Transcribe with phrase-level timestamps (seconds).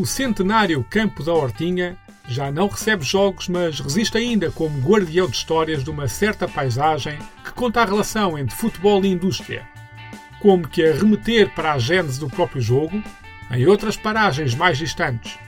[0.00, 1.94] O centenário Campo da Hortinha
[2.26, 7.18] já não recebe jogos, mas resiste ainda como guardião de histórias de uma certa paisagem
[7.44, 9.68] que conta a relação entre futebol e indústria.
[10.40, 13.04] Como que a remeter para a gênese do próprio jogo,
[13.50, 15.38] em outras paragens mais distantes.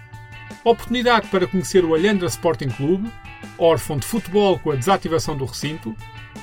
[0.62, 3.10] Oportunidade para conhecer o Alhandra Sporting Clube,
[3.56, 5.96] órfão de futebol com a desativação do recinto,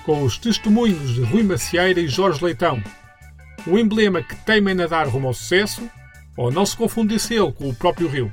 [0.03, 2.81] com os testemunhos de Rui Macieira e Jorge Leitão.
[3.67, 5.87] O emblema que teima nadar rumo ao sucesso,
[6.39, 8.31] ou não se confundisse-lo com o próprio rio.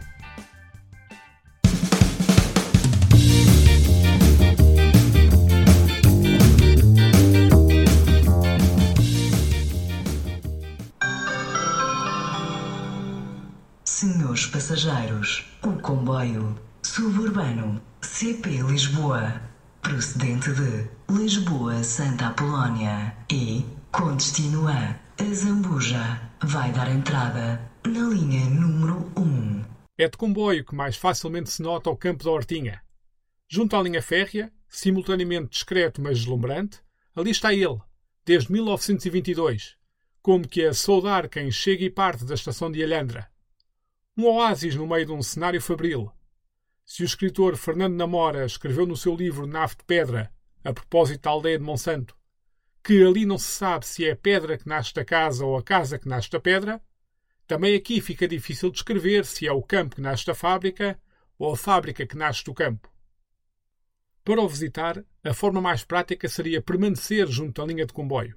[13.84, 19.42] Senhores passageiros, o comboio suburbano CP Lisboa,
[19.82, 24.94] procedente de Lisboa Santa Apolónia e com destino a
[25.34, 29.64] Zambuja, vai dar entrada na linha número 1.
[29.96, 32.82] É de comboio que mais facilmente se nota o campo da Hortinha.
[33.48, 36.80] Junto à linha férrea, simultaneamente discreto mas deslumbrante,
[37.14, 37.80] ali está ele,
[38.24, 39.76] desde 1922,
[40.20, 43.30] como que a saudar quem chega e parte da estação de Alhandra.
[44.16, 46.10] Um oásis no meio de um cenário fabril.
[46.84, 50.32] Se o escritor Fernando Namora escreveu no seu livro Nave de Pedra,
[50.64, 52.16] a propósito da aldeia de Monsanto,
[52.82, 55.62] que ali não se sabe se é a pedra que nasce da casa ou a
[55.62, 56.82] casa que nasce da pedra,
[57.46, 60.98] também aqui fica difícil descrever se é o campo que nasce da fábrica
[61.38, 62.90] ou a fábrica que nasce do campo.
[64.24, 68.36] Para o visitar, a forma mais prática seria permanecer junto à linha de comboio.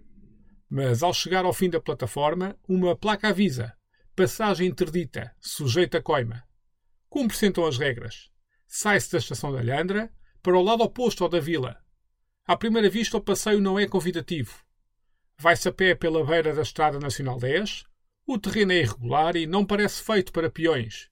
[0.70, 3.76] Mas ao chegar ao fim da plataforma, uma placa avisa
[4.20, 6.44] Passagem interdita, sujeita a coima.
[7.08, 8.30] Cumpre-se então as regras.
[8.68, 10.12] Sai-se da estação da Alhandra
[10.44, 11.82] para o lado oposto ao da vila.
[12.46, 14.54] À primeira vista, o passeio não é convidativo.
[15.38, 17.86] Vai-se a pé pela beira da Estrada Nacional 10.
[18.32, 21.10] O terreno é irregular e não parece feito para peões.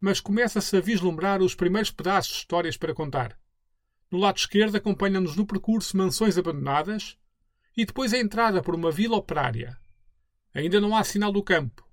[0.00, 3.36] Mas começa-se a vislumbrar os primeiros pedaços de histórias para contar.
[4.08, 7.18] No lado esquerdo acompanham-nos no percurso mansões abandonadas
[7.76, 9.76] e depois a entrada por uma vila operária.
[10.54, 11.84] Ainda não há sinal do campo.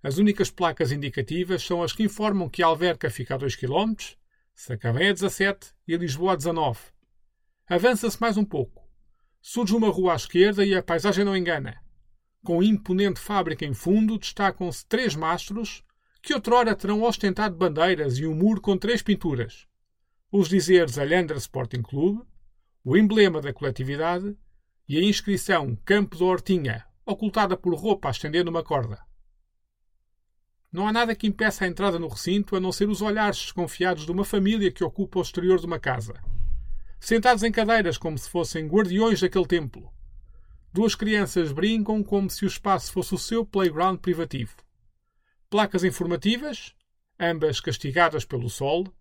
[0.00, 3.96] As únicas placas indicativas são as que informam que Alverca fica a 2 km,
[4.54, 6.78] Sacavém a 17 e Lisboa a 19.
[7.66, 8.88] Avança-se mais um pouco.
[9.42, 11.82] Surge uma rua à esquerda e a paisagem não engana.
[12.44, 15.82] Com imponente fábrica em fundo, destacam-se três mastros
[16.20, 19.66] que outrora terão ostentado bandeiras e um muro com três pinturas.
[20.30, 22.22] Os dizeres Alhandra Sporting Clube,
[22.84, 24.36] o emblema da coletividade
[24.86, 29.00] e a inscrição Campo da Hortinha, ocultada por roupa a estender numa corda.
[30.70, 34.04] Não há nada que impeça a entrada no recinto a não ser os olhares desconfiados
[34.04, 36.22] de uma família que ocupa o exterior de uma casa.
[37.00, 39.93] Sentados em cadeiras como se fossem guardiões daquele templo.
[40.74, 44.56] Duas crianças brincam como se o espaço fosse o seu playground privativo.
[45.48, 46.74] Placas informativas,
[47.16, 48.92] ambas castigadas pelo sol,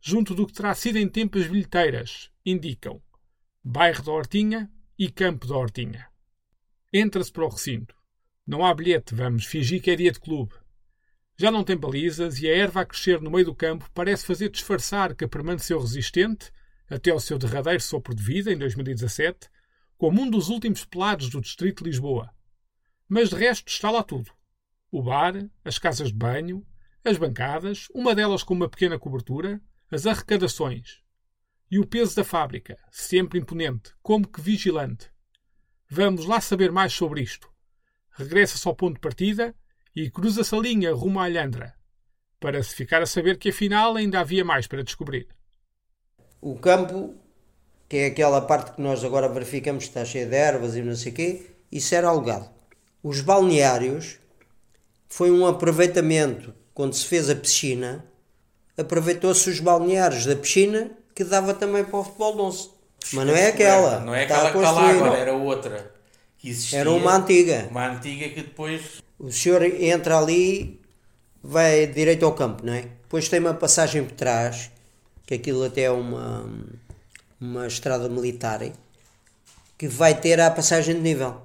[0.00, 3.02] junto do que terá sido em tempos bilheteiras, indicam
[3.62, 6.06] Bairro da Hortinha e Campo da Hortinha.
[6.90, 7.94] Entra-se para o recinto.
[8.46, 10.54] Não há bilhete, vamos fingir que é dia de clube.
[11.36, 14.48] Já não tem balizas e a erva a crescer no meio do campo parece fazer
[14.48, 16.50] disfarçar que permaneceu resistente,
[16.88, 19.50] até ao seu derradeiro sopro de vida, em 2017,
[19.98, 22.32] como um dos últimos pelados do distrito de Lisboa.
[23.08, 24.30] Mas de resto está lá tudo.
[24.90, 26.64] O bar, as casas de banho,
[27.04, 29.60] as bancadas, uma delas com uma pequena cobertura,
[29.90, 31.02] as arrecadações.
[31.70, 35.10] E o peso da fábrica, sempre imponente, como que vigilante.
[35.90, 37.50] Vamos lá saber mais sobre isto.
[38.12, 39.54] Regressa-se ao ponto de partida
[39.94, 41.74] e cruza-se a linha rumo à Alhandra,
[42.38, 45.28] para se ficar a saber que afinal ainda havia mais para descobrir.
[46.40, 47.18] O campo,
[47.88, 50.94] que é aquela parte que nós agora verificamos que está cheia de ervas e não
[50.94, 52.48] sei o quê, isso era alugado.
[53.02, 54.18] Os balneários
[55.08, 58.04] foi um aproveitamento, quando se fez a piscina,
[58.76, 62.68] aproveitou-se os balneários da piscina que dava também para o futebol de onça.
[63.12, 64.00] Mas não é aquela.
[64.00, 65.92] Não é aquela que está lá agora, era outra.
[66.36, 67.68] Que existia, era uma antiga.
[67.70, 70.80] Uma antiga que depois o senhor entra ali,
[71.42, 72.82] vai direito ao campo, não é?
[72.82, 74.70] Depois tem uma passagem por trás,
[75.26, 76.48] que aquilo até é uma,
[77.40, 78.60] uma estrada militar,
[79.76, 81.42] que vai ter a passagem de nível.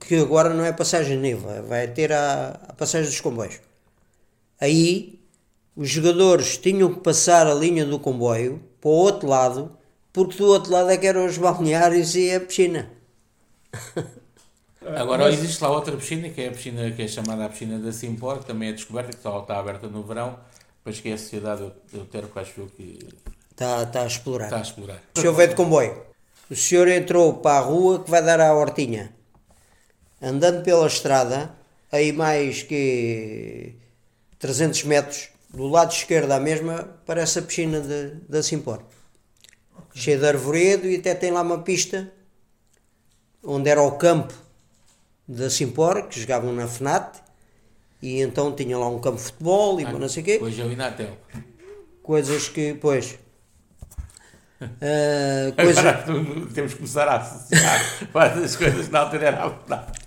[0.00, 3.60] Que agora não é passagem de nível, vai ter a, a passagem dos comboios.
[4.60, 5.18] Aí
[5.74, 9.76] os jogadores tinham que passar a linha do comboio para o outro lado,
[10.12, 12.90] porque do outro lado é que eram os balneários e a piscina.
[14.96, 15.38] Agora Mas...
[15.38, 18.38] existe lá outra piscina, que é a piscina que é chamada a piscina da Simpor,
[18.38, 20.38] que também é descoberta, que só está aberta no verão,
[20.78, 22.98] depois que é a sociedade que acho que
[23.58, 24.44] está, está a explorar.
[24.46, 25.02] Está a explorar.
[25.14, 26.02] O senhor veio de comboio.
[26.48, 29.12] O senhor entrou para a rua que vai dar à hortinha.
[30.22, 31.54] Andando pela estrada,
[31.92, 33.74] aí mais que
[34.38, 38.82] 300 metros, do lado esquerdo à mesma, parece a piscina de, da Simpor.
[39.94, 42.10] Cheia de arvoredo e até tem lá uma pista
[43.42, 44.34] onde era o campo
[45.26, 47.18] da Simpor, que jogavam na FNAT,
[48.00, 50.38] e então tinha lá um campo de futebol e Ah, não sei o quê.
[50.40, 51.16] Hoje é o Inatel.
[52.02, 53.18] Coisas que, pois.
[54.60, 57.80] Ah, coisa, Agora temos que começar a associar
[58.12, 59.98] várias coisas na altura era a verdade.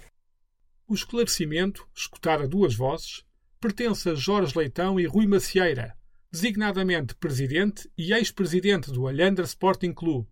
[0.88, 3.24] O esclarecimento, escutar a duas vozes,
[3.60, 5.96] pertence a Jorge Leitão e Rui Macieira,
[6.32, 10.28] designadamente presidente e ex-presidente do Alhandra Sporting Clube.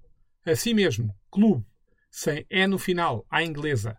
[0.45, 1.65] Assim mesmo, clube,
[2.11, 3.97] sem E no final, à inglesa.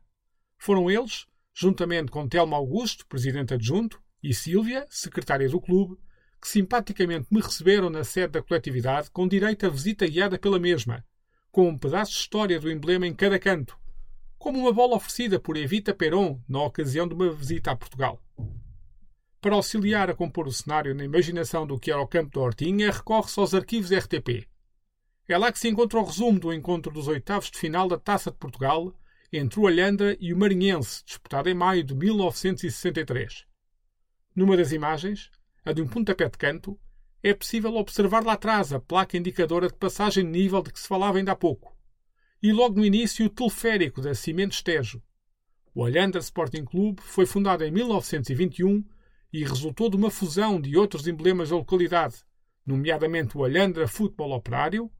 [0.59, 5.97] Foram eles, juntamente com Telmo Augusto, presidente adjunto, e Sílvia, secretária do clube,
[6.41, 11.05] que simpaticamente me receberam na sede da coletividade com direito a visita guiada pela mesma,
[11.51, 13.79] com um pedaço de história do emblema em cada canto,
[14.39, 18.23] como uma bola oferecida por Evita Peron na ocasião de uma visita a Portugal.
[19.41, 22.91] Para auxiliar a compor o cenário na imaginação do que era o campo da Hortinha,
[22.91, 24.47] recorre-se aos arquivos RTP.
[25.29, 28.31] É lá que se encontra o resumo do encontro dos oitavos de final da Taça
[28.31, 28.95] de Portugal
[29.33, 33.47] entre o Alhandra e o Marinhense, disputado em maio de 1963.
[34.35, 35.31] Numa das imagens,
[35.65, 36.79] a de um pontapé de canto,
[37.23, 40.89] é possível observar lá atrás a placa indicadora de passagem de nível de que se
[40.89, 41.79] falava ainda há pouco
[42.43, 45.03] e logo no início o teleférico da Cimento Estejo.
[45.75, 48.85] O Alhandra Sporting Clube foi fundado em 1921
[49.33, 52.25] e resultou de uma fusão de outros emblemas da localidade,
[52.67, 54.91] nomeadamente o Alhandra Futebol Operário,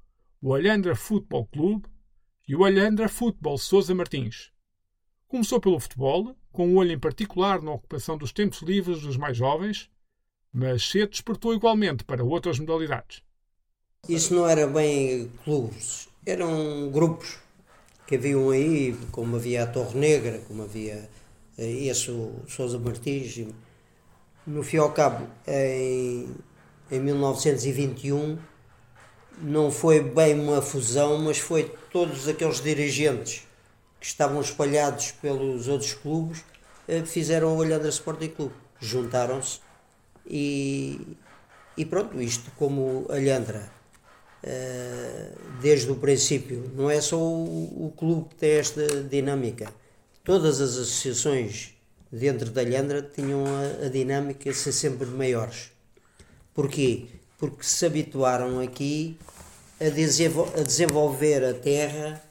[0.41, 1.89] o Alhandra Futebol Clube
[2.47, 4.53] e o Alhandra Futebol Sousa Martins.
[5.27, 9.37] Começou pelo futebol, com um olho em particular na ocupação dos tempos livres dos mais
[9.37, 9.91] jovens,
[10.53, 13.23] mas cedo despertou igualmente para outras modalidades.
[14.09, 17.39] Isso não era bem clubes, eram grupos
[18.07, 21.09] que haviam aí, como havia a Torre Negra, como havia
[21.59, 23.47] eh, esse o Sousa Martins.
[24.47, 26.29] No fim ao cabo, em,
[26.91, 28.39] em 1921,
[29.41, 33.47] não foi bem uma fusão, mas foi todos aqueles dirigentes
[34.01, 36.45] que estavam espalhados pelos outros clubes
[36.89, 38.55] eh, fizeram o Alhandra Sporting Clube.
[38.81, 39.61] Juntaram-se
[40.27, 41.17] e,
[41.77, 43.71] e pronto, isto como Alhandra
[44.43, 46.71] eh, desde o princípio.
[46.75, 49.73] Não é só o, o clube que tem esta dinâmica.
[50.25, 51.75] Todas as associações
[52.11, 55.71] dentro da Alhandra tinham a, a dinâmica de ser sempre maiores.
[56.55, 57.07] Porquê?
[57.39, 59.17] Porque se habituaram aqui
[59.81, 62.23] a, desenvol- a desenvolver a terra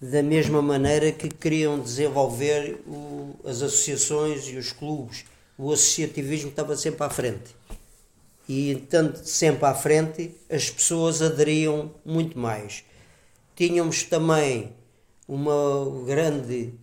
[0.00, 5.24] da mesma maneira que queriam desenvolver o- as associações e os clubes.
[5.56, 7.54] O associativismo estava sempre à frente
[8.48, 12.84] e estando sempre à frente as pessoas aderiam muito mais.
[13.54, 14.72] Tínhamos também
[15.28, 16.74] uma grande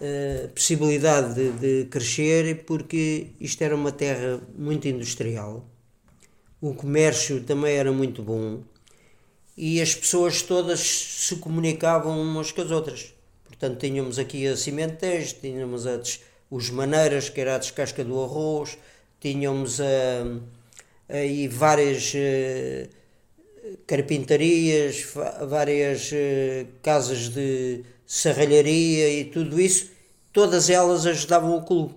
[0.00, 5.64] eh, possibilidade de, de crescer porque isto era uma terra muito industrial,
[6.60, 8.62] o comércio também era muito bom
[9.56, 13.14] e as pessoas todas se comunicavam umas com as outras.
[13.44, 15.98] Portanto, tínhamos aqui a Cimentejo, tínhamos a
[16.50, 18.78] os Maneiras, que era a descasca do arroz,
[19.20, 19.84] tínhamos a,
[21.08, 22.88] aí várias eh,
[23.86, 25.06] carpintarias,
[25.48, 29.90] várias eh, casas de serralharia e tudo isso,
[30.32, 31.94] todas elas ajudavam o clube.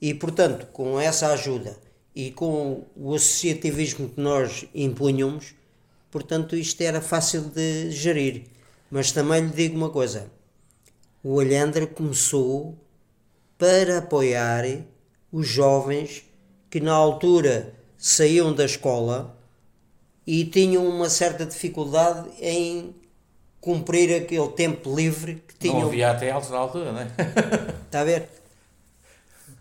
[0.00, 1.76] E, portanto, com essa ajuda
[2.14, 5.54] e com o associativismo que nós impunhamos,
[6.10, 8.44] portanto, isto era fácil de gerir.
[8.90, 10.30] Mas também lhe digo uma coisa:
[11.22, 12.78] o Alhandra começou
[13.64, 14.62] para apoiar
[15.32, 16.22] os jovens
[16.68, 19.34] que na altura saíam da escola
[20.26, 22.94] e tinham uma certa dificuldade em
[23.62, 25.88] cumprir aquele tempo livre que Não tinham.
[25.88, 27.08] havia ATLs na altura, não é?
[27.86, 28.28] Está a ver?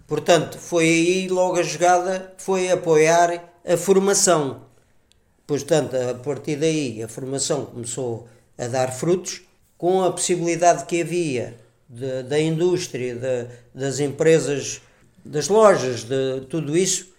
[0.05, 4.63] Portanto, foi aí logo a jogada, foi apoiar a formação.
[5.48, 9.43] Portanto, a partir daí a formação começou a dar frutos,
[9.77, 11.62] com a possibilidade que havia
[11.94, 14.82] de- da indústria, de- das empresas,
[15.24, 17.14] das lojas, de tudo isso,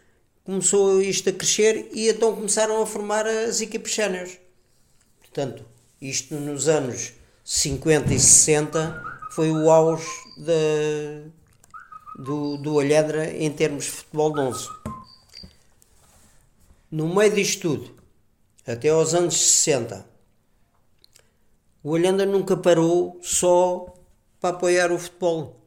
[0.45, 4.39] começou isto a crescer e então começaram a formar as equipes séniores.
[5.21, 5.65] Portanto,
[6.01, 7.13] isto nos anos
[7.45, 10.07] 50 e 60 foi o auge
[10.39, 14.69] da, do, do Alhandra em termos de futebol de 11.
[16.91, 17.91] No meio disto tudo,
[18.67, 20.07] até aos anos 60,
[21.83, 23.94] o Alhandra nunca parou só
[24.45, 25.67] para apoiar o futebol.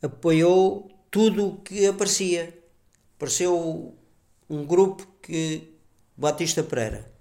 [0.00, 2.58] Apoiou tudo o que aparecia.
[3.16, 3.94] Apareceu
[4.48, 5.74] um grupo que
[6.16, 7.12] Batista Pereira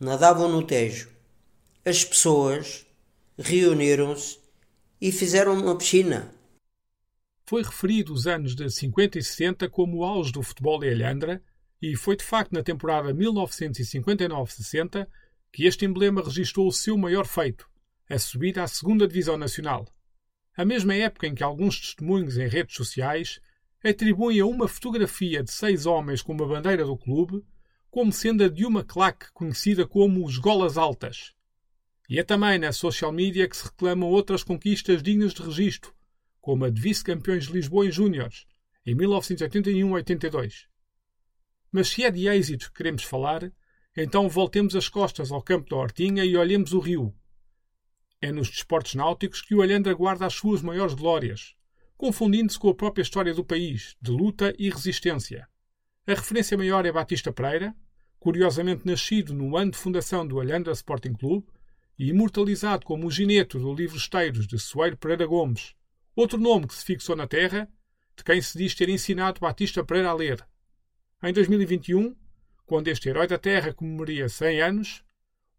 [0.00, 1.10] nadavam no Tejo.
[1.84, 2.84] As pessoas
[3.38, 4.40] reuniram-se
[5.00, 6.34] e fizeram uma piscina.
[7.46, 11.40] Foi referido os anos de 50 e 60 como o auge do futebol em Alhandra
[11.80, 15.06] e foi de facto na temporada 1959-60
[15.52, 17.70] que este emblema registrou o seu maior feito,
[18.12, 19.88] a subida à segunda Divisão Nacional.
[20.54, 23.40] A mesma época em que alguns testemunhos em redes sociais
[23.82, 27.42] atribuem a uma fotografia de seis homens com uma bandeira do clube
[27.90, 31.32] como sendo a de uma claque conhecida como os Golas Altas.
[32.06, 35.94] E é também na social media que se reclamam outras conquistas dignas de registro,
[36.38, 38.44] como a de vice-campeões de Lisboa em Júniores,
[38.84, 40.66] em 1981-82.
[41.70, 43.50] Mas se é de êxito que queremos falar,
[43.96, 47.14] então voltemos as costas ao campo da Hortinha e olhemos o rio.
[48.24, 51.56] É nos desportos náuticos que o Alhandra guarda as suas maiores glórias,
[51.96, 55.48] confundindo-se com a própria história do país, de luta e resistência.
[56.06, 57.74] A referência maior é Batista Pereira,
[58.20, 61.48] curiosamente nascido no ano de fundação do Alhandra Sporting Clube
[61.98, 65.74] e imortalizado como o gineto do livro Esteiros de Soeiro Pereira Gomes,
[66.14, 67.68] outro nome que se fixou na terra,
[68.16, 70.46] de quem se diz ter ensinado Batista Pereira a ler.
[71.24, 72.14] Em 2021,
[72.64, 75.04] quando este herói da terra comemoraria 100 anos,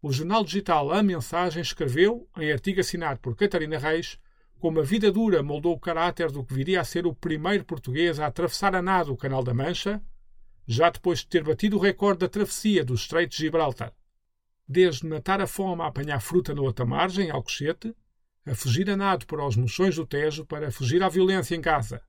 [0.06, 4.18] o jornal digital A Mensagem escreveu, em artigo assinado por Catarina Reis,
[4.60, 8.20] como a vida dura moldou o caráter do que viria a ser o primeiro português
[8.20, 10.02] a atravessar a nado o Canal da Mancha,
[10.66, 13.94] já depois de ter batido o recorde da travessia do Estreito de Gibraltar.
[14.68, 17.96] Desde matar a fome a apanhar fruta na outra margem, Alcochete,
[18.44, 22.02] a fugir a nado para os mochões do Tejo para fugir à violência em casa.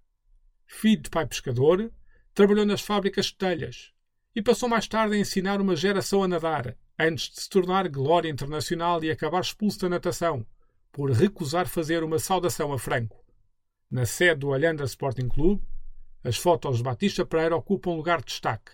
[0.66, 1.90] Filho de pai pescador,
[2.34, 3.94] trabalhou nas fábricas de telhas
[4.36, 8.30] e passou mais tarde a ensinar uma geração a nadar, antes de se tornar glória
[8.30, 10.46] internacional e acabar expulso da natação,
[10.92, 13.24] por recusar fazer uma saudação a Franco.
[13.92, 15.62] Na sede do Alhandra Sporting Clube,
[16.24, 18.72] as fotos de Batista Pereira ocupam lugar de destaque,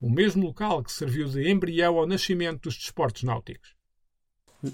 [0.00, 3.74] o mesmo local que serviu de embrião ao nascimento dos desportos náuticos.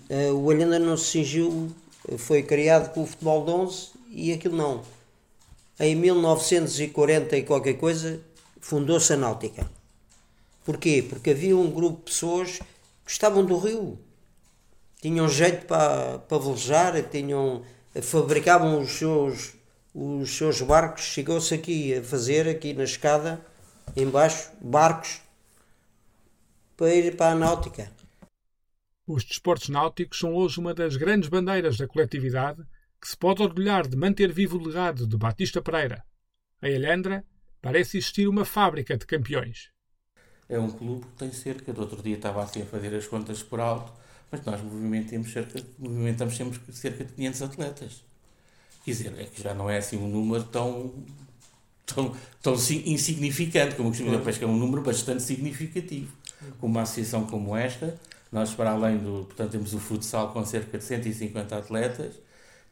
[0.08, 1.70] Eh, o Alhandra não se cingiu,
[2.18, 4.82] foi criado com o futebol de 11 e aquilo não.
[5.78, 8.20] Em 1940 e qualquer coisa,
[8.60, 9.70] fundou-se a náutica.
[10.64, 11.04] Porquê?
[11.08, 12.64] Porque havia um grupo de pessoas que
[13.04, 13.98] gostavam do rio
[15.00, 17.64] tinham jeito para, para velejar, tinham,
[18.02, 19.54] fabricavam os seus,
[19.94, 21.04] os seus barcos.
[21.04, 23.40] Chegou-se aqui a fazer, aqui na escada,
[23.96, 25.20] embaixo, barcos
[26.76, 27.90] para ir para a náutica.
[29.06, 32.62] Os desportos náuticos são hoje uma das grandes bandeiras da coletividade
[33.00, 36.04] que se pode orgulhar de manter vivo o legado de Batista Pereira.
[36.62, 37.24] Em Alhandra
[37.60, 39.70] parece existir uma fábrica de campeões.
[40.50, 43.40] É um clube que tem cerca, do outro dia estava assim a fazer as contas
[43.42, 43.92] por alto,
[44.30, 48.04] mas nós movimentamos, cerca, movimentamos sempre cerca de 500 atletas.
[48.84, 50.92] Quer dizer, é que já não é assim um número tão,
[51.86, 56.12] tão, tão insignificante, como costumo dizer, que é um número bastante significativo.
[56.58, 57.96] Com uma associação como esta,
[58.32, 62.14] nós para além do, portanto, temos o futsal com cerca de 150 atletas,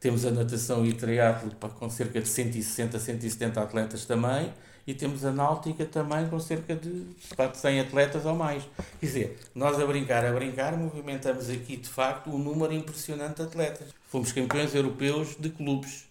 [0.01, 4.53] temos a natação e triatlo com cerca de 160, 170 atletas também,
[4.89, 7.05] e temos a náutica também com cerca de
[7.53, 8.63] 100 atletas ou mais.
[8.99, 13.43] Quer dizer, nós a brincar, a brincar, movimentamos aqui de facto um número impressionante de
[13.43, 13.89] atletas.
[14.09, 16.09] Fomos campeões europeus de clubes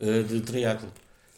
[0.00, 0.88] uh, de triatlo.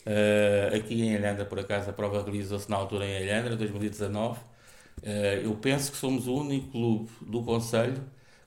[0.07, 4.39] Uh, aqui em Alhandra, por acaso, a prova realizou-se na altura em Alhandra, 2019.
[4.39, 4.43] Uh,
[5.03, 8.01] eh, eu penso que somos o único clube do Conselho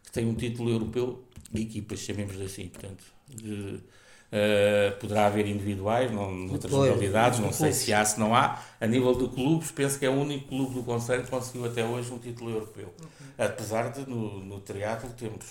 [0.05, 3.81] que tem um título europeu de equipas, chamemos assim, portanto, de,
[4.27, 8.61] Uh, poderá haver individuais, não, noutras modalidades, não sei se há, se não há.
[8.79, 11.85] A nível de clubes, penso que é o único clube do Conselho que conseguiu até
[11.85, 12.93] hoje um título europeu.
[13.37, 15.45] Apesar de no, no triatlo temos.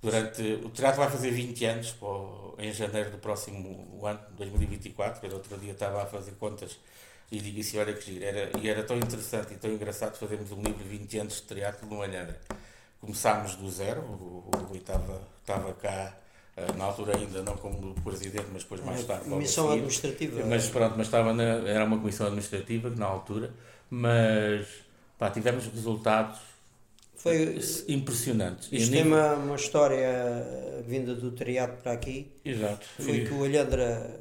[0.00, 5.26] Durante, o triatlo vai fazer 20 anos pô, em janeiro do próximo ano, 2024.
[5.26, 6.78] Eu outro dia estava a fazer contas
[7.30, 8.24] e digo assim: olha que giro.
[8.24, 11.42] Era, e era tão interessante e tão engraçado fazermos um livro de 20 anos de
[11.42, 12.40] triatlo no Alhandra.
[13.00, 15.20] Começámos do zero, o Rui estava,
[15.74, 16.16] cá
[16.76, 19.28] na altura ainda não como presidente, mas depois mais tarde.
[19.28, 20.44] Comissão administrativa.
[20.46, 23.52] Mas pronto, mas estava na, era uma comissão administrativa na altura,
[23.90, 24.66] mas
[25.18, 26.38] pá, tivemos resultados
[27.16, 27.58] foi
[27.88, 28.68] impressionantes.
[28.70, 32.30] Isto tem uma, uma história vinda do triato para aqui.
[32.44, 32.86] Exato.
[33.00, 33.26] Foi e...
[33.26, 34.20] que o Alhandra,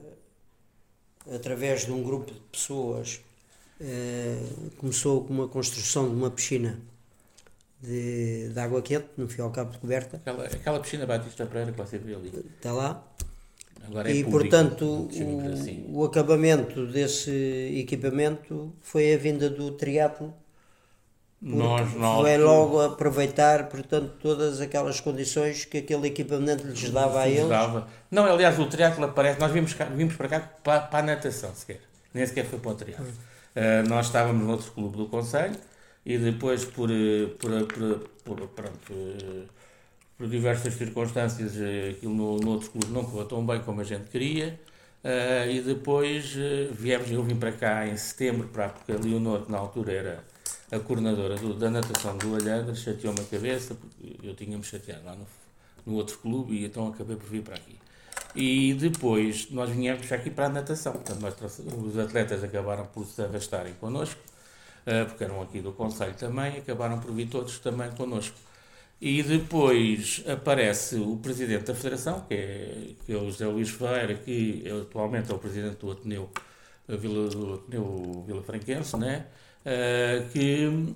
[1.31, 3.21] através de um grupo de pessoas,
[3.79, 4.41] eh,
[4.77, 6.79] começou com uma construção de uma piscina
[7.81, 10.17] de, de água quente, no fio ao cabo de coberta.
[10.17, 12.31] Aquela, aquela piscina Batista Pereira que você viu ali.
[12.57, 13.03] Está lá.
[13.87, 15.85] Agora é e público, portanto o, assim.
[15.89, 17.31] o acabamento desse
[17.77, 20.33] equipamento foi a vinda do triatlo
[21.41, 27.29] nós, nós, foi logo aproveitar portanto todas aquelas condições que aquele equipamento lhes dava a
[27.29, 27.87] eles dava.
[28.09, 31.81] não aliás o triatlo aparece nós vimos, vimos para cá para, para a natação sequer
[32.13, 33.09] nem sequer foi para o triatlo hum.
[33.59, 35.55] uh, nós estávamos no outro clube do Conselho
[36.05, 39.43] e depois por, eh, por, eh, por, por, pronto, eh,
[40.17, 41.53] por diversas circunstâncias
[41.91, 44.59] aquilo no, no outro clube não correu tão bem como a gente queria
[45.05, 49.47] Uh, e depois uh, viemos, eu vim para cá em setembro, para, porque a Leonor,
[49.47, 50.23] na altura, era
[50.71, 55.15] a coordenadora do, da natação do Alhandra, chateou-me a cabeça, porque eu tinha-me chateado lá
[55.15, 55.27] no,
[55.85, 57.77] no outro clube e então acabei por vir para aqui.
[58.35, 60.93] E depois nós viemos aqui para a natação.
[60.93, 61.23] Portanto,
[61.85, 64.19] os atletas acabaram por se arrastarem connosco,
[65.05, 68.37] porque eram aqui do Conselho também, acabaram por vir todos também connosco.
[69.01, 74.15] E depois aparece o presidente da Federação, que é, que é o José Luís Ferreira,
[74.15, 76.29] que é, atualmente é o presidente do Ateneu,
[76.87, 79.27] Vila, do Ateneu Vila Franquense, né?
[79.65, 80.93] Uh, que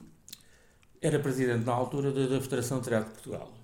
[1.01, 3.59] era presidente na altura da, da Federação de Teatro de Portugal.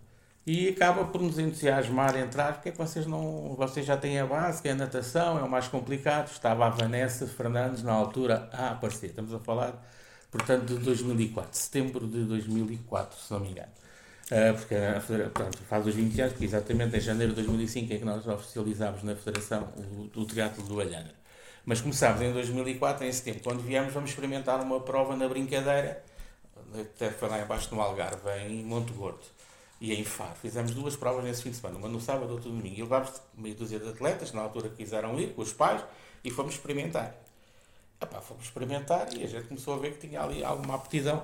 [0.45, 3.55] E acaba por nos entusiasmar a entrar, porque é que vocês não.
[3.55, 6.27] Vocês já têm a base, que é a natação, é o mais complicado.
[6.27, 9.07] Estava a Vanessa Fernandes na altura a aparecer.
[9.07, 9.83] Estamos a falar,
[10.31, 13.71] portanto, de 2004, setembro de 2004, se não me engano.
[14.25, 17.97] Uh, porque a pronto, faz os 20 anos, que exatamente em janeiro de 2005 é
[17.97, 21.13] que nós oficializámos na Federação o, o Teatro do Alhandra.
[21.63, 23.41] Mas começámos em 2004, em setembro.
[23.43, 26.03] Quando viemos, vamos experimentar uma prova na brincadeira,
[26.73, 29.25] até foi lá embaixo no Algarve, em Monte Gordo
[29.79, 30.35] e em Faro.
[30.41, 32.75] Fizemos duas provas nesse fim de semana, uma no sábado outra no domingo.
[32.77, 35.83] E levámos meia dúzia de atletas, na altura quiseram ir, com os pais,
[36.23, 37.15] e fomos experimentar.
[38.05, 41.21] Epá, fomos experimentar e a gente começou a ver que tinha ali alguma aptidão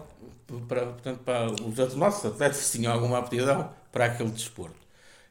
[0.68, 4.76] para, portanto, para os nossos atletas tinham alguma aptidão para aquele desporto.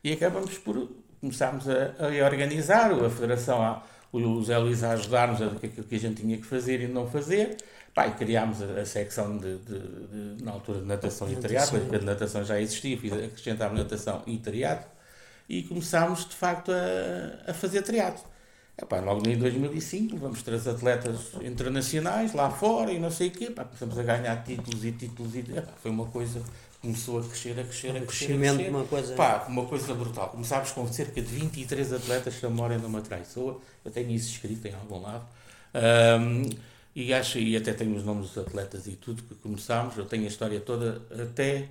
[0.02, 0.88] E acabamos por
[1.20, 5.94] começarmos a, a organizar, a Federação, a, o Zé Luís a ajudar-nos a aquilo que
[5.94, 7.56] a gente tinha que fazer e não fazer.
[7.92, 9.78] Pá, e criámos a, a secção de, de,
[10.36, 14.38] de, na altura de natação e triatlo, porque a natação já existia, acrescentámos natação e
[14.38, 14.88] triatlo,
[15.48, 18.29] e começámos de facto a, a fazer triatlo.
[18.80, 23.44] Epá, logo em 2005 vamos ter atletas internacionais lá fora e não sei o quê.
[23.44, 25.34] Epá, começamos a ganhar títulos e títulos.
[25.34, 26.42] E, epá, foi uma coisa
[26.80, 28.34] começou a crescer, a crescer, a crescer.
[28.34, 28.70] A crescer.
[28.70, 29.14] Uma coisa...
[29.14, 30.30] Pá, uma coisa brutal.
[30.30, 33.60] Começámos com cerca de 23 atletas que moram numa traiçoa.
[33.84, 35.26] Eu tenho isso escrito em algum lado.
[35.74, 36.48] Um,
[36.94, 39.96] e acho, e até tenho os nomes dos atletas e tudo que começámos.
[39.96, 41.68] Eu tenho a história toda até.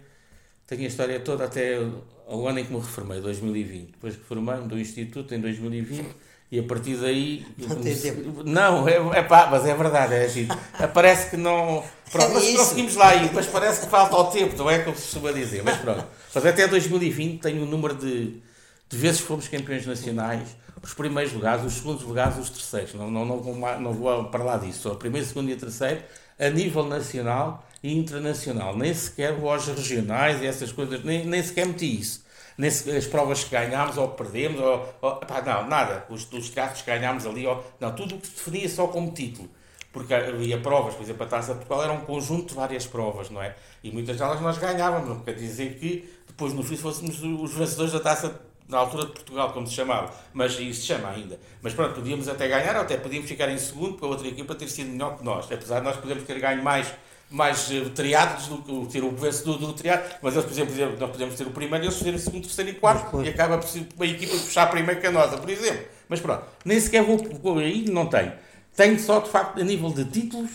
[0.67, 1.79] Tenho a história toda até
[2.27, 3.91] o ano em que me reformei, 2020.
[3.93, 6.07] Depois que formei-me do Instituto em 2020
[6.51, 7.45] e a partir daí.
[7.57, 8.43] Não tem tempo.
[8.43, 10.47] Não, é, é pá, mas é verdade, é assim.
[10.93, 11.83] Parece que não.
[12.11, 15.03] Pronto, mas conseguimos lá ir, mas parece que falta o tempo, não é como se
[15.03, 15.61] costuma dizer.
[15.63, 16.03] Mas pronto.
[16.33, 18.41] Mas até 2020 tenho o um número de,
[18.89, 22.95] de vezes que fomos campeões nacionais, os primeiros lugares, os segundos lugares, os terceiros.
[22.95, 24.81] Não, não, não, vou, não vou lá disso.
[24.81, 26.01] Só primeiro, segundo e terceiro,
[26.39, 28.75] a nível nacional e internacional.
[28.75, 32.27] Nem sequer vou aos regionais e essas coisas, nem, nem sequer meti isso
[32.59, 36.05] nesse, as provas que ganhámos ou perdemos, ou, ou pá, não, nada.
[36.09, 39.49] Os, os que ganhámos ali, ou, não, tudo o que se definia só como título.
[39.93, 43.29] Porque havia provas, por exemplo, a Taça de Portugal era um conjunto de várias provas,
[43.29, 43.55] não é?
[43.81, 47.93] E muitas delas nós ganhávamos, não quer dizer que depois no fim fôssemos os vencedores
[47.93, 51.39] da Taça na altura de Portugal, como se chamava, mas isso se chama ainda.
[51.61, 54.53] Mas pronto, podíamos até ganhar, ou até podíamos ficar em segundo, porque a outra equipa
[54.53, 55.51] ter sido melhor que nós.
[55.51, 56.93] Apesar de nós podermos ter ganho mais
[57.29, 60.99] mais uh, triados do que ter o vencedor do, do triado, mas eles, por exemplo,
[60.99, 63.67] nós podemos ter o primeiro eles fazerem o segundo, terceiro e quarto, e acaba por
[63.67, 65.85] ser a equipa puxar primeiro que a nossa, por exemplo.
[66.07, 68.33] Mas pronto, nem sequer vou, vou aí, não tenho.
[68.75, 70.51] Tenho só, de facto, a nível de títulos,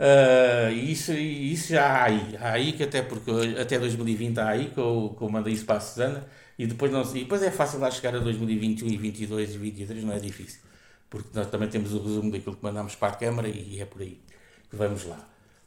[0.00, 2.36] uh, e isso, isso já há aí.
[2.40, 5.64] Há aí que até, porque até 2020 há aí que eu, que eu mandei isso
[5.64, 6.26] para a Susana,
[6.58, 10.04] e depois, não, e depois é fácil lá chegar a 2021 e 22 e 23,
[10.04, 10.60] não é difícil.
[11.08, 14.02] Porque nós também temos o resumo daquilo que mandámos para a Câmara e é por
[14.02, 14.20] aí
[14.68, 15.18] que vamos lá.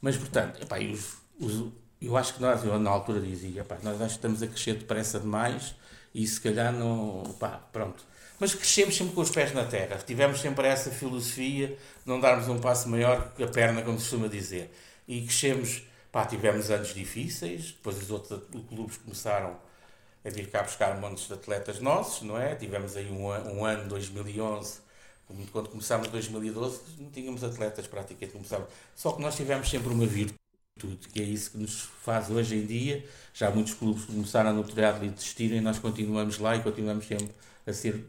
[0.02, 3.94] Mas, portanto, epá, os, os, eu acho que nós, eu na altura dizia, epá, nós
[4.02, 5.76] acho que estamos a crescer depressa demais
[6.12, 7.22] e se calhar não.
[7.30, 8.04] Epá, pronto.
[8.40, 9.96] Mas crescemos sempre com os pés na terra.
[10.04, 14.26] Tivemos sempre essa filosofia, não darmos um passo maior que a perna, como se costuma
[14.26, 14.74] dizer.
[15.06, 15.84] E crescemos,
[16.28, 19.56] tivemos anos difíceis, depois os outros clubes começaram
[20.24, 22.56] a vir cá buscar montes de atletas nossos, não é?
[22.56, 24.80] Tivemos aí um, um ano, 2011,
[25.50, 28.68] quando começámos em 2012, não tínhamos atletas praticamente começámos.
[28.94, 32.66] Só que nós tivemos sempre uma virtude, que é isso que nos faz hoje em
[32.66, 33.04] dia.
[33.32, 37.32] Já muitos clubes começaram a notoriar e desistirem, nós continuamos lá e continuamos sempre
[37.66, 38.04] a ser,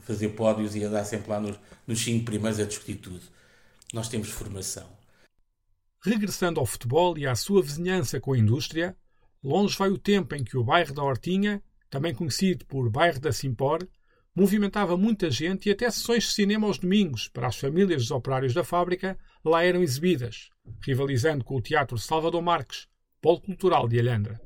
[0.00, 3.22] fazer pódios e a dar sempre lá nos, nos cinco primeiros a discutir tudo.
[3.92, 4.88] Nós temos formação.
[6.02, 8.96] Regressando ao futebol e à sua vizinhança com a indústria,
[9.42, 13.32] longe vai o tempo em que o bairro da Hortinha, também conhecido por bairro da
[13.32, 13.88] Simpor,
[14.34, 18.52] movimentava muita gente e até sessões de cinema aos domingos para as famílias dos operários
[18.52, 20.50] da fábrica lá eram exibidas,
[20.84, 22.88] rivalizando com o Teatro Salvador Marques,
[23.22, 24.40] polo cultural de Alhandra.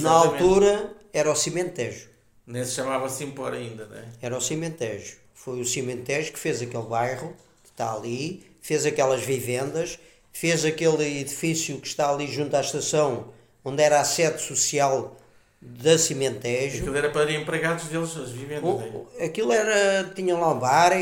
[0.00, 2.08] Na altura era o Cimentejo.
[2.46, 4.04] Nem se chamava Simpor ainda, não é?
[4.20, 5.16] Era o Cimentejo.
[5.34, 9.98] Foi o Cimentejo que fez aquele bairro que está ali, fez aquelas vivendas,
[10.32, 13.32] fez aquele edifício que está ali junto à estação,
[13.64, 15.16] onde era a sede social
[15.60, 16.78] da Cimentejo.
[16.78, 18.62] Aquilo era para empregados deles, as vivendas.
[18.64, 20.04] O- o- aquilo era.
[20.14, 20.92] Tinha lá um bar,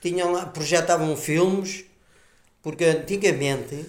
[0.00, 1.84] tinham lá, projetavam filmes,
[2.62, 3.84] porque antigamente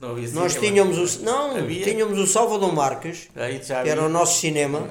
[0.00, 1.22] Não nós tínhamos o.
[1.22, 1.84] Não, Havia?
[1.84, 4.90] tínhamos o Salvador Marques, que era o nosso cinema.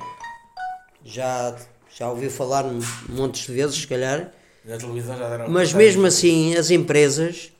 [1.06, 1.56] Já,
[1.96, 4.32] já ouvi falar um montes de vezes, se calhar.
[4.64, 5.50] Na televisão já deram.
[5.50, 7.52] Mas mesmo assim, as empresas,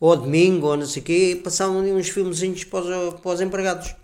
[0.00, 3.94] ou domingo, ou não sei o quê, passavam uns filmezinhos para os, para os empregados.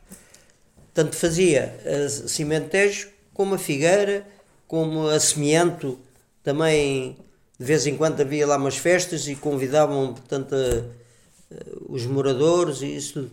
[0.98, 4.26] Tanto fazia a Cimentejo, como a Figueira,
[4.66, 5.96] como a Semiento,
[6.42, 7.16] também
[7.56, 12.82] de vez em quando havia lá umas festas e convidavam, portanto, a- a- os moradores
[12.82, 13.30] e isso tudo.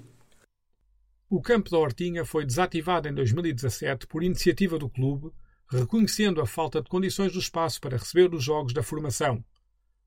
[1.28, 5.32] O campo da Hortinha foi desativado em 2017 por iniciativa do clube,
[5.68, 9.44] reconhecendo a falta de condições do espaço para receber os jogos da formação.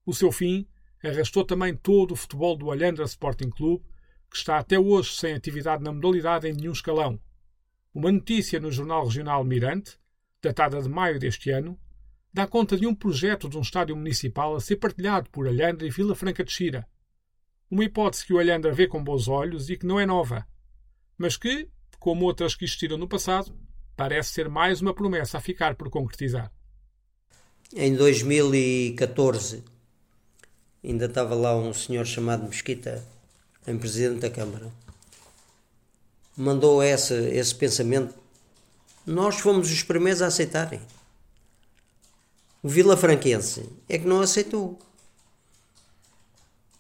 [0.06, 0.64] O seu fim
[1.02, 3.84] arrastou também todo o futebol do Alhandra Sporting Clube,
[4.30, 7.18] que está até hoje sem atividade na modalidade em nenhum escalão.
[7.98, 9.98] Uma notícia no jornal regional Mirante,
[10.40, 11.76] datada de maio deste ano,
[12.32, 15.90] dá conta de um projeto de um estádio municipal a ser partilhado por Alhandra e
[15.90, 16.86] Vila Franca de Xira.
[17.68, 20.46] Uma hipótese que o Alhandra vê com bons olhos e que não é nova
[21.18, 23.52] mas que, como outras que existiram no passado,
[23.96, 26.52] parece ser mais uma promessa a ficar por concretizar.
[27.74, 29.64] Em 2014,
[30.84, 33.04] ainda estava lá um senhor chamado Mesquita,
[33.66, 34.70] em presidente da Câmara,
[36.38, 38.14] mandou esse, esse pensamento.
[39.04, 40.80] Nós fomos os primeiros a aceitarem.
[42.62, 44.78] O Vila Franquense é que não aceitou.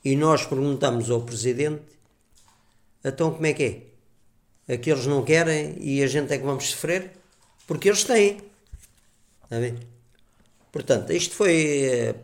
[0.04, 1.82] E nós perguntamos ao presidente:
[3.04, 3.88] então como é que
[4.68, 4.74] é?
[4.74, 7.12] Aqueles não querem e a gente é que vamos sofrer?
[7.66, 8.38] Porque eles têm.
[9.44, 9.76] Está ver?
[10.70, 12.14] Portanto, isto foi eh,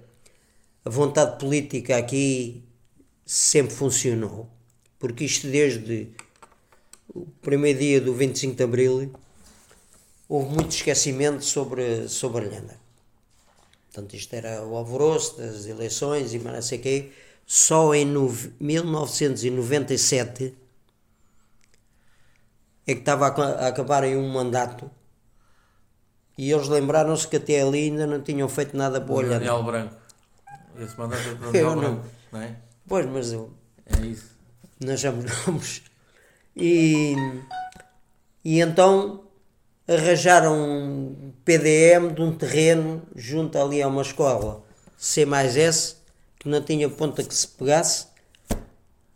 [0.84, 2.62] a vontade política aqui
[3.24, 4.48] sempre funcionou,
[4.98, 6.14] porque isto desde
[7.08, 9.12] o primeiro dia do 25 de Abril
[10.28, 12.76] houve muito esquecimento sobre, sobre a Lhanda.
[13.92, 17.12] Portanto, isto era o alvoroço das eleições e mais não sei o quê.
[17.46, 20.54] Só em nove- 1997
[22.86, 24.90] é que estava a, a acabar em um mandato
[26.36, 29.34] e eles lembraram-se que até ali ainda não tinham feito nada para o Olhanda.
[29.38, 29.94] Daniel Branco.
[30.78, 31.80] Esse mandato é o Daniel não.
[31.80, 32.56] Branco, não é?
[32.88, 33.52] Pois, mas eu,
[33.86, 34.30] É isso.
[34.84, 35.82] nós chamamos nomes.
[36.56, 37.14] E,
[38.44, 39.24] e então
[39.86, 44.64] arranjaram um PDM de um terreno junto ali a uma escola
[44.96, 45.96] C mais S,
[46.38, 48.06] que não tinha ponta que se pegasse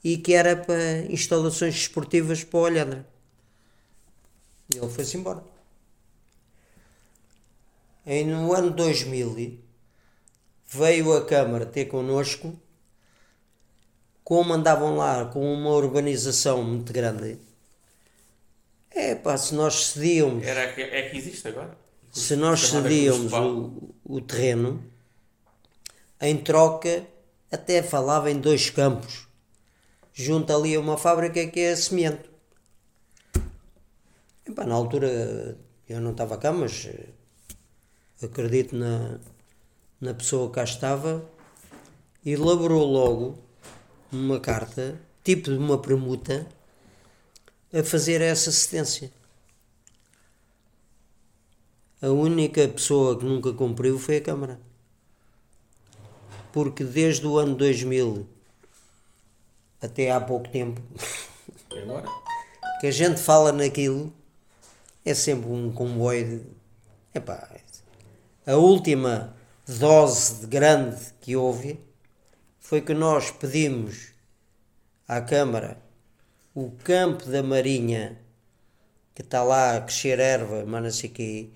[0.03, 3.07] e que era para instalações esportivas para o Olhandra.
[4.75, 5.43] E ele foi-se embora.
[8.05, 9.59] Em, no ano 2000
[10.67, 12.59] veio a Câmara ter connosco
[14.29, 17.39] como andavam lá com uma urbanização muito grande,
[18.91, 21.75] é pá, se nós cedíamos, Era é que existe agora.
[22.13, 24.85] se nós cedíamos o, o terreno,
[26.21, 27.07] em troca
[27.51, 29.27] até falava em dois campos,
[30.13, 32.29] junto ali a uma fábrica que é cimento.
[34.47, 35.57] Epá, na altura
[35.89, 39.19] eu não estava cá, mas eh, acredito na,
[39.99, 41.25] na pessoa que cá estava,
[42.23, 43.48] elaborou logo
[44.11, 46.47] uma carta, tipo de uma permuta,
[47.73, 49.13] a fazer essa assistência.
[52.01, 54.61] A única pessoa que nunca cumpriu foi a Câmara.
[56.53, 58.27] Porque desde o ano 2000
[59.81, 60.83] até há pouco tempo
[61.83, 62.09] agora?
[62.81, 64.13] que a gente fala naquilo
[65.05, 66.47] é sempre um comboio de.
[67.15, 67.49] Epá,
[68.47, 69.35] a última
[69.67, 71.81] dose de grande que houve
[72.69, 74.09] foi que nós pedimos
[75.09, 75.79] à Câmara
[76.55, 78.19] o campo da Marinha
[79.15, 81.49] que está lá a crescer erva, mas não sei quê.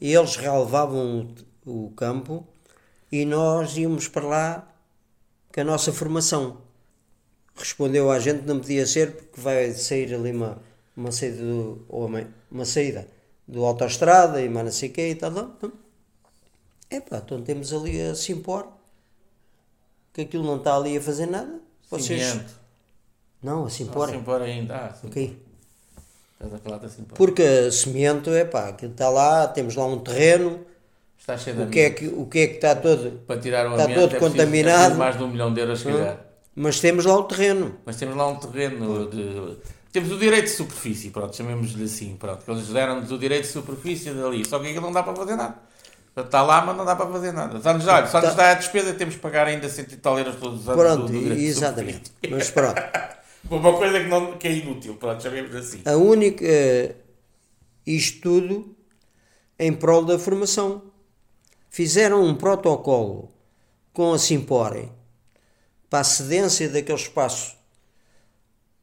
[0.00, 1.34] Eles relevavam
[1.66, 2.46] o, o campo
[3.10, 4.72] e nós íamos para lá
[5.52, 6.62] com a nossa formação
[7.56, 10.62] respondeu à gente não podia ser porque vai sair ali uma,
[10.96, 13.08] uma saída do, ou uma, saída
[13.48, 15.58] do autoestrada e mais não sei quê e tal.
[16.88, 18.80] Epá, então temos ali a se impor
[20.12, 21.60] que aquilo não está ali a fazer nada.
[21.90, 22.22] Vocês.
[22.22, 22.52] Cimento.
[23.42, 24.08] Não, a se Não, impor.
[24.08, 24.74] se impor ainda.
[24.76, 25.06] Ah, sim.
[25.08, 25.42] Ok.
[26.34, 27.16] Estás a falar impor.
[27.16, 30.60] Porque a cimento, epá, aquilo está lá, temos lá um terreno,
[31.18, 33.20] Está cheio de o que é que, o que, é que está todo.
[33.28, 34.94] Para tirar o está amianto todo é preciso- contaminado.
[34.94, 36.18] é mais de um milhão de euros, se calhar.
[36.54, 37.76] Mas temos lá o terreno.
[37.86, 39.56] Mas temos lá um terreno de.
[39.92, 43.50] Temos o direito de superfície, pronto, chamemos-lhe assim, pronto, que eles deram-nos o direito de
[43.52, 45.54] superfície dali, só que aquilo não dá para fazer nada.
[46.14, 47.60] Está lá, mas não dá para fazer nada.
[47.60, 50.18] Só nos dá, só nos dá a despesa, temos que pagar ainda cento e tal
[50.18, 50.82] euros todos os anos.
[50.82, 52.12] Pronto, do- do exatamente.
[52.30, 52.80] Mas pronto.
[53.50, 55.80] Uma coisa que, não, que é inútil, pronto, chamemos assim.
[55.84, 56.44] A única.
[57.86, 58.76] Isto tudo
[59.58, 60.82] em prol da formação.
[61.70, 63.32] Fizeram um protocolo
[63.92, 64.90] com a Simpore
[65.88, 67.56] para a cedência daquele espaço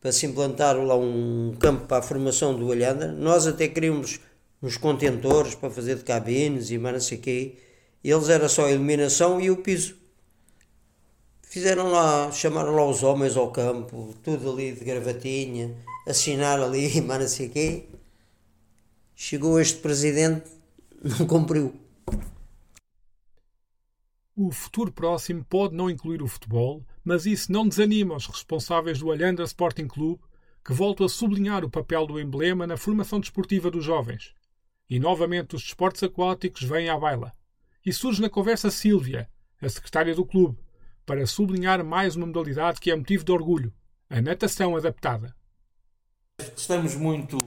[0.01, 3.11] para se implantar lá um campo para a formação do Alhandra.
[3.11, 4.19] Nós até queríamos
[4.61, 7.57] uns contentores para fazer de cabines e mais não sei o quê.
[8.03, 9.97] Eles era só a iluminação e o piso.
[11.43, 17.01] Fizeram lá, chamaram lá os homens ao campo, tudo ali de gravatinha, assinar ali e
[17.01, 17.85] mais não sei o quê.
[19.15, 20.49] Chegou este presidente,
[21.03, 21.73] não cumpriu.
[24.35, 29.11] O futuro próximo pode não incluir o futebol, mas isso não desanima os responsáveis do
[29.11, 30.21] Alhandra Sporting Clube,
[30.63, 34.33] que voltam a sublinhar o papel do emblema na formação desportiva dos jovens.
[34.89, 37.31] E novamente os desportos aquáticos vêm à baila.
[37.85, 39.29] E surge na conversa Sílvia,
[39.61, 40.57] a secretária do clube,
[41.05, 43.73] para sublinhar mais uma modalidade que é motivo de orgulho,
[44.09, 45.35] a natação adaptada.
[46.55, 47.39] Estamos muito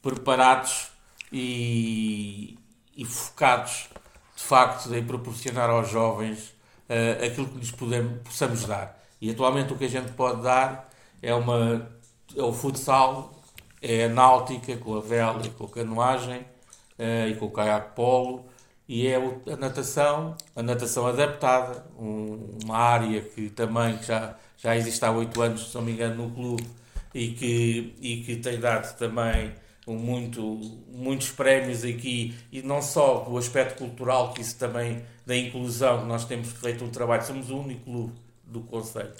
[0.00, 0.90] preparados
[1.32, 2.58] e,
[2.96, 3.88] e focados,
[4.36, 6.54] de facto, em proporcionar aos jovens
[6.88, 8.98] uh, aquilo que lhes podemos, possamos dar.
[9.20, 11.90] E atualmente o que a gente pode dar é, uma,
[12.34, 13.39] é o futsal,
[13.80, 16.40] é a náutica com a vela e com a canoagem
[16.98, 18.44] uh, e com o caiaque polo
[18.88, 25.04] e é a natação, a natação adaptada, um, uma área que também já, já existe
[25.04, 26.66] há oito anos, se não me engano, no clube
[27.14, 29.52] e que, e que tem dado também
[29.86, 30.42] muito,
[30.88, 36.24] muitos prémios aqui e não só do aspecto cultural, que isso também da inclusão, nós
[36.24, 38.14] temos feito um trabalho, somos o único clube
[38.44, 39.12] do Conselho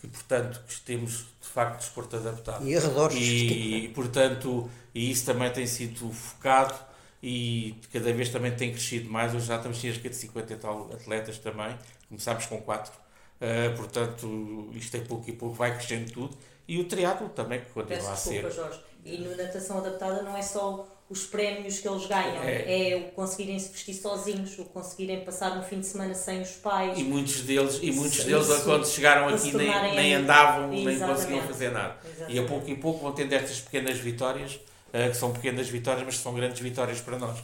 [0.00, 2.66] que, portanto, que temos de facto desporto adaptado.
[2.66, 3.16] E arredores.
[3.18, 6.74] E, portanto, e isso também tem sido focado
[7.22, 9.34] e cada vez também tem crescido mais.
[9.34, 11.76] Hoje já estamos cerca de 50 e tal atletas também,
[12.08, 12.92] começámos com 4.
[12.92, 16.36] Uh, portanto, isto é pouco e pouco, vai crescendo tudo.
[16.66, 18.42] E o triatlo também, que continua Peço a ser.
[18.42, 18.80] Desculpa, Jorge.
[19.04, 23.10] E no natação adaptada não é só os prémios que eles ganham, é, é o
[23.10, 26.96] conseguirem se vestir sozinhos, o conseguirem passar um fim de semana sem os pais.
[26.96, 31.72] E muitos deles, e muitos deles quando chegaram aqui nem, nem andavam, nem conseguiam fazer
[31.72, 31.98] nada.
[32.04, 32.36] Exatamente.
[32.36, 36.06] E a pouco e pouco vão tendo estas pequenas vitórias, uh, que são pequenas vitórias,
[36.06, 37.42] mas que são grandes vitórias para nós.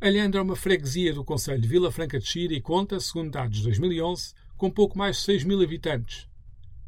[0.00, 3.58] Alhandra é uma freguesia do Conselho de Vila Franca de Xira e conta, segundo dados
[3.58, 6.28] de 2011, com pouco mais de 6 mil habitantes.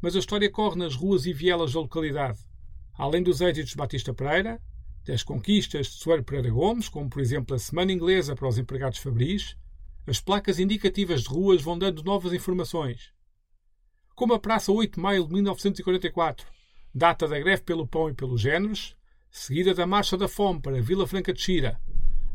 [0.01, 2.39] Mas a história corre nas ruas e vielas da localidade.
[2.97, 4.61] Além dos êxitos de Batista Pereira,
[5.07, 8.99] das conquistas de Soeiro Pereira Gomes, como por exemplo a Semana Inglesa para os empregados
[8.99, 9.55] fabris,
[10.05, 13.13] as placas indicativas de ruas vão dando novas informações.
[14.15, 16.45] Como a Praça 8 de Maio de 1944,
[16.93, 18.97] data da greve pelo pão e pelos géneros,
[19.31, 21.79] seguida da Marcha da Fome para Vila Franca de Xira.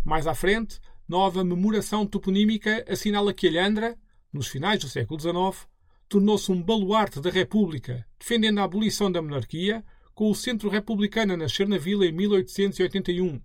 [0.02, 3.98] Mais à frente, nova memoração toponímica assinala que Alhandra,
[4.32, 5.68] nos finais do século XIX,
[6.08, 11.36] tornou-se um baluarte da República, defendendo a abolição da monarquia com o Centro Republicano a
[11.36, 13.40] nascer na vila em 1881.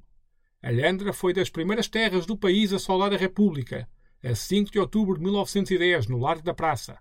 [0.62, 3.88] Alhandra foi das primeiras terras do país a solar a República,
[4.24, 6.98] a 5 de outubro de 1910, no Largo da Praça.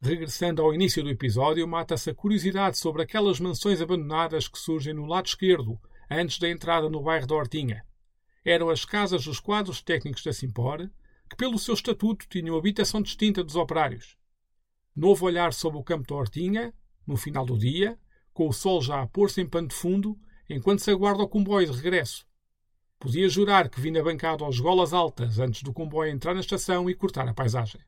[0.00, 5.06] Regressando ao início do episódio, mata-se a curiosidade sobre aquelas mansões abandonadas que surgem no
[5.06, 5.78] lado esquerdo,
[6.10, 7.84] antes da entrada no bairro da Hortinha.
[8.44, 10.90] Eram as casas dos quadros técnicos da Simpor,
[11.30, 14.16] que, pelo seu estatuto, tinham habitação distinta dos operários.
[14.94, 16.74] Novo olhar sobre o campo da Hortinha,
[17.06, 17.96] no final do dia,
[18.32, 20.18] com o sol já a pôr-se em pano de fundo,
[20.48, 22.26] enquanto se aguarda o comboio de regresso.
[22.98, 26.94] Podia jurar que vinha bancado aos golas altas antes do comboio entrar na estação e
[26.94, 27.80] cortar a paisagem.